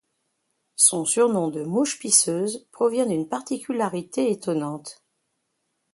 Son 0.77 1.05
surnom 1.05 1.49
de 1.49 1.61
mouche 1.61 1.99
pisseuse 1.99 2.65
provient 2.71 3.05
d'une 3.05 3.29
particularité 3.29 4.31
étonnante. 4.31 5.03